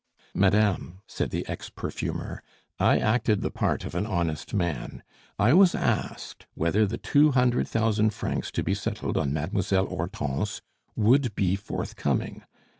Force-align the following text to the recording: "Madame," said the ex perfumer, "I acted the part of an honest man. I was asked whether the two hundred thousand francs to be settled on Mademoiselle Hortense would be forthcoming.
"Madame," 0.33 0.99
said 1.05 1.29
the 1.29 1.47
ex 1.47 1.69
perfumer, 1.69 2.41
"I 2.79 2.97
acted 2.97 3.41
the 3.43 3.51
part 3.51 3.85
of 3.85 3.93
an 3.93 4.07
honest 4.07 4.51
man. 4.51 5.03
I 5.37 5.53
was 5.53 5.75
asked 5.75 6.47
whether 6.55 6.87
the 6.87 6.97
two 6.97 7.33
hundred 7.33 7.67
thousand 7.67 8.09
francs 8.11 8.49
to 8.53 8.63
be 8.63 8.73
settled 8.73 9.15
on 9.15 9.31
Mademoiselle 9.31 9.85
Hortense 9.85 10.63
would 10.95 11.35
be 11.35 11.55
forthcoming. 11.55 12.41